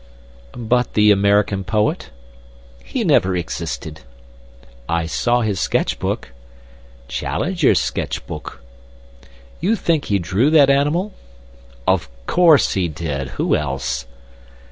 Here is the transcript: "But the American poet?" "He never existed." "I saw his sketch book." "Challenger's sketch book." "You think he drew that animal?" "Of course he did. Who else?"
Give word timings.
"But 0.57 0.95
the 0.95 1.11
American 1.11 1.63
poet?" 1.63 2.09
"He 2.83 3.03
never 3.03 3.35
existed." 3.35 4.01
"I 4.89 5.05
saw 5.05 5.41
his 5.41 5.59
sketch 5.59 5.99
book." 5.99 6.29
"Challenger's 7.07 7.79
sketch 7.79 8.25
book." 8.25 8.63
"You 9.59 9.75
think 9.75 10.05
he 10.05 10.17
drew 10.17 10.49
that 10.49 10.71
animal?" 10.71 11.13
"Of 11.87 12.09
course 12.25 12.73
he 12.73 12.87
did. 12.87 13.37
Who 13.37 13.55
else?" 13.55 14.07